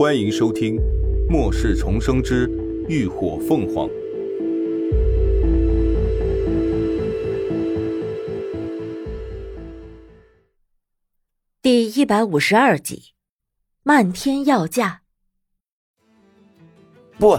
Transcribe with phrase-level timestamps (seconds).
[0.00, 0.76] 欢迎收听
[1.28, 2.48] 《末世重生之
[2.88, 3.86] 浴火凤凰》
[11.60, 12.96] 第一百五十二集，
[13.82, 15.02] 《漫天要价》。
[17.18, 17.38] 不，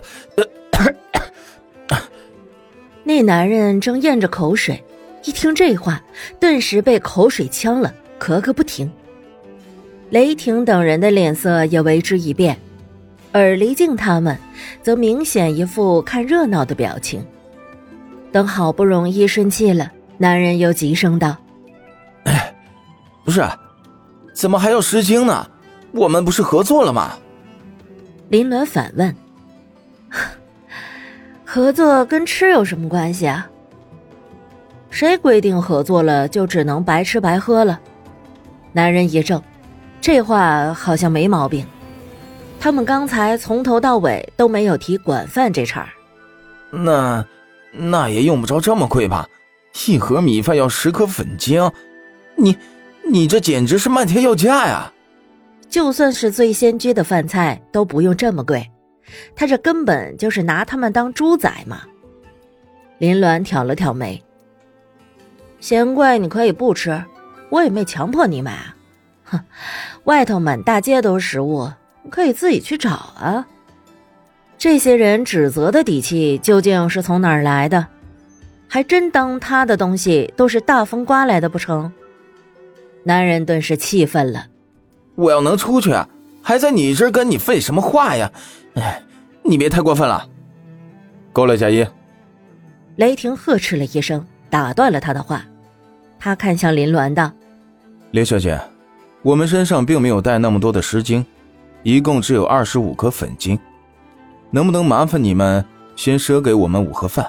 [3.03, 4.83] 那男人正咽着口水，
[5.25, 6.03] 一听这话，
[6.39, 8.87] 顿时被口水呛了，咳个不停。
[10.11, 12.57] 雷霆等人的脸色也为之一变，
[13.31, 14.37] 而黎静他们
[14.83, 17.25] 则明显一副看热闹的表情。
[18.29, 21.37] 等好不容易顺气了，男人又急声道
[22.25, 22.53] ：“哎，
[23.23, 23.41] 不是，
[24.33, 25.49] 怎么还要十斤呢？
[25.93, 27.13] 我们不是合作了吗？”
[28.27, 29.15] 林鸾反问
[31.45, 33.49] ：“合作跟吃有什么关系啊？
[34.89, 37.79] 谁规定合作了就只能白吃白喝了？”
[38.73, 39.41] 男人一怔。
[40.01, 41.63] 这话好像没毛病，
[42.59, 45.89] 他们刚才从头到尾都没有提管饭这茬儿。
[46.71, 47.23] 那，
[47.71, 49.27] 那也用不着这么贵吧？
[49.87, 51.71] 一盒米饭要十颗粉晶，
[52.35, 52.57] 你，
[53.07, 54.91] 你这简直是漫天要价呀！
[55.69, 58.69] 就算是最先居的饭菜都不用这么贵，
[59.35, 61.83] 他这根本就是拿他们当猪宰嘛！
[62.97, 64.21] 林鸾挑了挑眉，
[65.59, 67.01] 嫌贵你可以不吃，
[67.49, 68.75] 我也没强迫你买啊。
[69.31, 69.39] 哼，
[70.05, 71.71] 外头满大街都是食物，
[72.09, 73.47] 可以自己去找啊。
[74.57, 77.87] 这些人指责的底气究竟是从哪儿来的？
[78.67, 81.91] 还真当他的东西都是大风刮来的不成？
[83.03, 84.45] 男人顿时气愤了。
[85.15, 85.93] 我要能出去，
[86.41, 88.31] 还在你这儿跟你废什么话呀？
[88.75, 89.01] 哎，
[89.43, 90.27] 你别太过分了。
[91.33, 91.85] 够了，贾一。
[92.97, 95.43] 雷霆呵斥了一声，打断了他的话。
[96.19, 97.31] 他看向林鸾道
[98.11, 98.59] ：“林小姐。”
[99.23, 101.25] 我们身上并没有带那么多的石精，
[101.83, 103.59] 一共只有二十五颗粉晶，
[104.49, 105.63] 能不能麻烦你们
[105.95, 107.25] 先赊给我们五盒饭，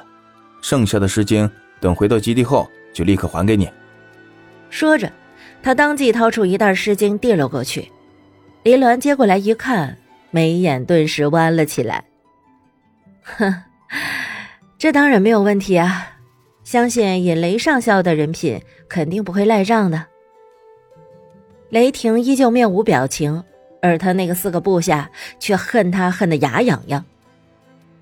[0.62, 3.68] 剩下的石精等回到基地后就立刻还给你。
[4.70, 5.12] 说着，
[5.62, 7.90] 他当即掏出一袋石精递了过去。
[8.62, 9.98] 林鸾接过来一看，
[10.30, 12.04] 眉眼顿时弯了起来。
[13.22, 13.54] 哼，
[14.78, 16.08] 这当然没有问题啊！
[16.64, 20.06] 相信以雷上校的人品，肯定不会赖账的。
[21.72, 23.42] 雷霆依旧面无表情，
[23.80, 27.02] 而他那个四个部下却恨他恨得牙痒痒。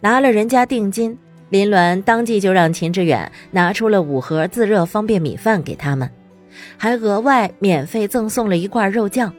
[0.00, 1.16] 拿了人家定金，
[1.50, 6.10] 林鸾当即就让秦志远拿出了五盒自热方便米饭给他们，
[6.76, 9.32] 还额外免费赠送了一罐肉酱。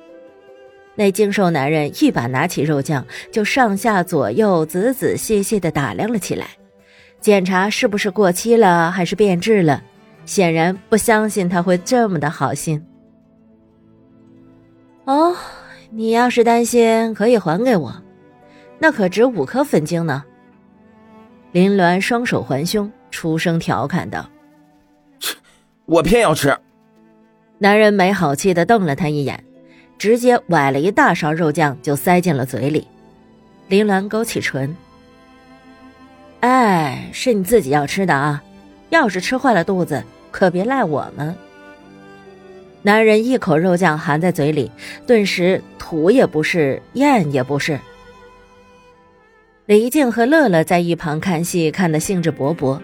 [0.95, 6.47] 那精瘦男人一把拿起肉酱，就上下左右仔仔细细地打量了起来，
[7.19, 9.83] 检查是不是过期了还是变质了，
[10.25, 12.81] 显然不相信他会这么的好心。
[15.05, 15.35] 哦，
[15.89, 17.93] 你要是担心，可以还给我，
[18.79, 20.23] 那可值五颗粉晶呢。
[21.51, 24.29] 林鸾双手环胸，出声调侃道
[25.19, 25.35] ：“切，
[25.85, 26.57] 我偏要吃。”
[27.59, 29.43] 男人没好气的瞪了他一眼，
[29.97, 32.87] 直接崴了一大勺肉酱就塞进了嘴里。
[33.67, 34.75] 林鸾勾起唇
[36.41, 38.41] ：“哎，是你自己要吃的啊，
[38.89, 41.35] 要是吃坏了肚子，可别赖我们。”
[42.83, 44.71] 男人一口肉酱含在嘴里，
[45.05, 47.79] 顿时吐也不是，咽也不是。
[49.67, 52.79] 李静和乐乐在一旁看戏，看得兴致勃勃。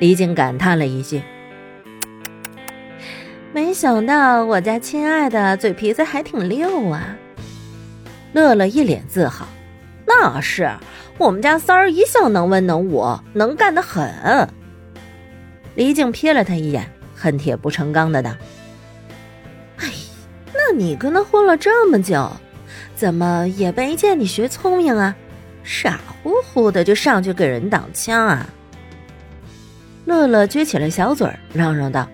[0.00, 1.22] 李静感叹了一句
[3.54, 7.16] ：“没想到我家亲爱的嘴皮子还挺溜啊。”
[8.34, 9.46] 乐乐一脸自豪
[10.06, 10.70] ：“那是
[11.16, 14.06] 我们家三儿一向能文能武，能干得很。”
[15.76, 16.84] 李静瞥了他一眼，
[17.14, 18.32] 恨铁不成钢的道。
[20.78, 22.30] 你跟他混了这么久，
[22.94, 25.14] 怎么也没见你学聪明啊？
[25.62, 28.46] 傻乎乎的就上去给人挡枪啊！
[30.04, 32.06] 乐乐撅起了小嘴，嚷嚷道：“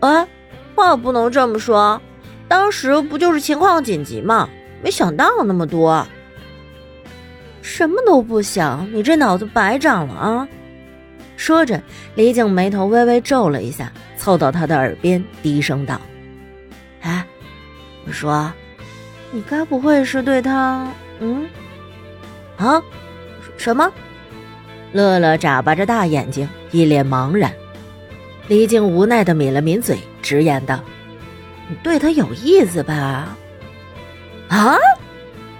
[0.00, 0.26] 哎，
[0.76, 2.00] 话不能这么说，
[2.46, 4.48] 当时不就是情况紧急吗？
[4.82, 6.06] 没想到那么多，
[7.62, 10.48] 什么都不想，你这脑子白长了啊！”
[11.36, 11.82] 说着，
[12.14, 16.00] 李景眉头微微皱了一下，凑到他的耳边低声道：“。”
[18.14, 18.50] 说
[19.30, 20.86] ：“你该不会是对他……
[21.20, 21.46] 嗯，
[22.56, 22.80] 啊，
[23.58, 23.92] 什么？”
[24.92, 27.52] 乐乐眨巴着大眼睛，一脸茫然。
[28.46, 30.80] 李靖无奈的抿了抿嘴，直言道
[31.68, 33.36] ：“你对他有意思吧？”
[34.48, 34.76] 啊！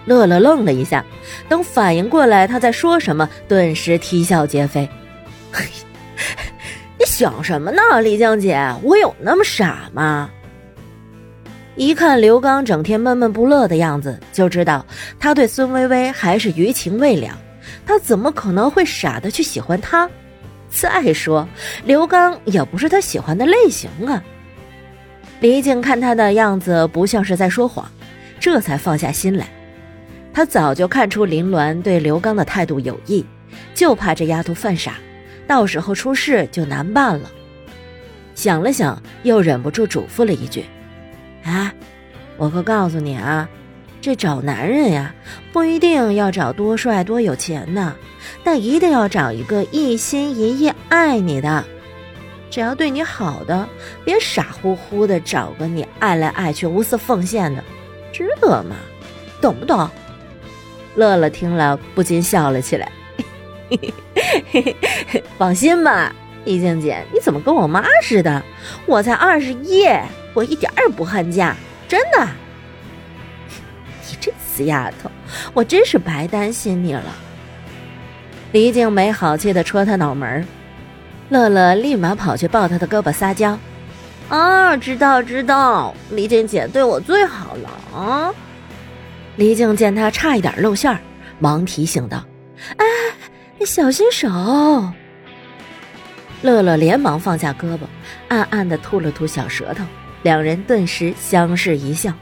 [0.04, 1.04] 乐乐愣了一下，
[1.48, 4.88] 等反应过来他在说什么，顿时啼笑皆非
[6.98, 8.72] ：“你想什么呢，李江姐？
[8.82, 10.30] 我有那么傻吗？”
[11.76, 14.84] 一看刘刚整天闷闷不乐的样子，就知道
[15.18, 17.38] 他对孙薇薇还是余情未了。
[17.86, 20.08] 他怎么可能会傻的去喜欢她？
[20.70, 21.46] 再说，
[21.84, 24.22] 刘刚也不是他喜欢的类型啊。
[25.40, 27.90] 李静看他的样子不像是在说谎，
[28.40, 29.46] 这才放下心来。
[30.32, 33.24] 他早就看出林鸾对刘刚的态度有意，
[33.74, 34.94] 就怕这丫头犯傻，
[35.46, 37.30] 到时候出事就难办了。
[38.34, 40.64] 想了想，又忍不住嘱咐了一句
[41.44, 41.72] ：“啊，
[42.36, 43.48] 我可告诉你啊，
[44.00, 45.14] 这找男人呀，
[45.52, 47.94] 不一定要找多帅多有钱的，
[48.42, 51.64] 但一定要找一个一心一意爱你的。
[52.50, 53.68] 只要对你好的，
[54.04, 57.62] 别傻乎乎的找个你爱来爱去、无私奉献的，
[58.12, 58.76] 值得吗？
[59.40, 59.88] 懂不懂？”
[60.96, 62.92] 乐乐听了不禁笑了起来，
[65.36, 66.14] 放心吧。
[66.44, 68.40] 丽静姐，你怎么跟我妈似的？
[68.86, 69.84] 我才二十一，
[70.34, 71.54] 我一点也不恨嫁，
[71.88, 72.18] 真的。
[74.10, 75.10] 你这死丫头，
[75.54, 77.04] 我真是白担心你了。
[78.52, 80.46] 李静没好气的戳他脑门
[81.30, 83.58] 乐乐立马跑去抱他的胳膊撒娇
[84.28, 88.32] ：“啊，知道知道，李静姐对我最好了啊。”
[89.36, 90.98] 李静见他差一点露馅儿，
[91.40, 92.22] 忙提醒道
[92.76, 92.84] ：“哎，
[93.58, 94.28] 你小心手。”
[96.42, 97.80] 乐乐连忙放下胳膊，
[98.28, 99.82] 暗暗的吐了吐小舌头，
[100.24, 102.12] 两人顿时相视一笑。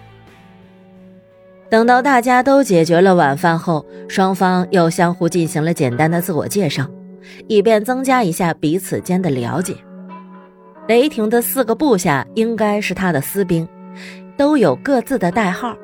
[1.71, 6.87] 等到大家都解决了晚饭后，双方又相互进行了简单的自我介绍，
[7.49, 9.75] 以便增加一下彼此间的了解。
[10.89, 13.67] 雷霆的四个部下应该是他的私兵，
[14.37, 15.75] 都有各自的代号，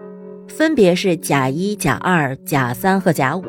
[0.48, 3.44] 分别是甲一、甲二、甲三和甲五。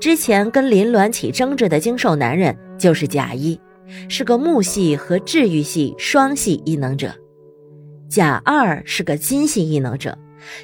[0.00, 3.60] 之前跟林鸾起争执的精瘦男人就是甲一。
[4.08, 7.14] 是个木系和治愈系双系异能者，
[8.08, 10.16] 甲二是个金系异能者，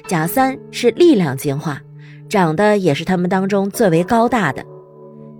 [0.07, 1.81] 甲三是力量进化，
[2.29, 4.65] 长得也是他们当中最为高大的，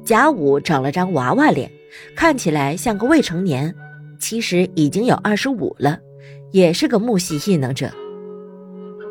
[0.03, 1.71] 甲五长了张娃娃脸，
[2.15, 3.73] 看起来像个未成年，
[4.19, 5.97] 其实已经有二十五了，
[6.51, 7.89] 也是个木系异能者。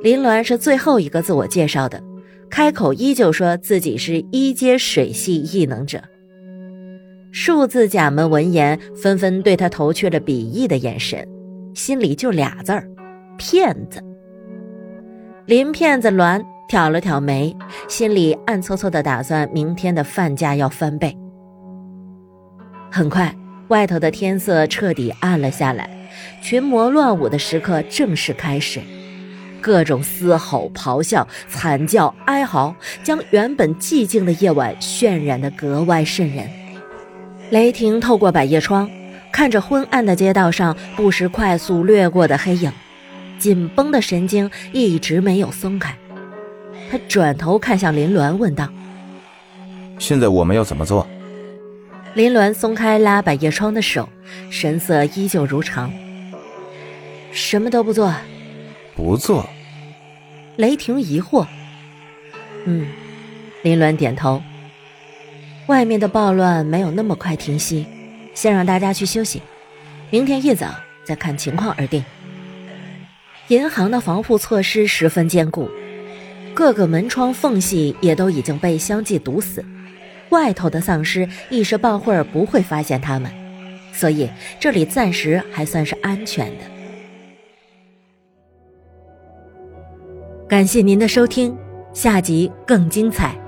[0.03, 2.03] 林鸾是最后一个自我介绍的，
[2.51, 6.03] 开口依旧说自己是一阶水系异能者。
[7.31, 11.27] 数字甲们闻言，纷纷对他投去了鄙夷的眼神，
[11.75, 12.89] 心里就俩字儿：
[13.37, 14.03] 骗子。
[15.47, 17.57] 林骗子栾挑了挑眉，
[17.89, 21.17] 心里暗搓搓的打算明天的饭价要翻倍。
[22.91, 23.35] 很快，
[23.69, 25.89] 外头的天色彻底暗了下来，
[26.43, 28.81] 群魔乱舞的时刻正式开始，
[29.61, 36.49] 各种嘶吼、咆哮、惨叫、哀嚎，将原本寂静的夜晚渲染得格外瘆人。
[37.51, 38.89] 雷霆透过百叶窗，
[39.33, 42.71] 看着昏暗的街道上不时快速掠过的黑影，
[43.39, 45.97] 紧绷的神经一直没有松开。
[46.91, 48.69] 他转头看向林鸾，问道
[49.99, 51.07] ：“现在我们要怎么做？”
[52.15, 54.07] 林鸾松开拉百叶窗的手，
[54.51, 55.91] 神色依旧如常
[57.33, 58.15] ：“什么都不做。
[58.95, 59.49] ”“不做。”
[60.57, 61.47] 雷霆疑惑。
[62.67, 62.87] “嗯。”
[63.65, 64.43] 林鸾点头。
[65.69, 67.87] 外面的暴乱没有那么快停息，
[68.35, 69.43] 先让大家去休息，
[70.11, 70.75] 明天一早
[71.05, 72.05] 再看情况而定。
[73.49, 75.69] 银行的防护措施十分坚固，
[76.55, 79.65] 各个门窗缝隙也都已经被相继堵死，
[80.31, 83.31] 外头的丧尸一时半会儿不会发现他们，
[83.93, 86.65] 所以这里暂时还算是安全的。
[90.49, 91.57] 感谢您的收听，
[91.93, 93.42] 下集更精彩。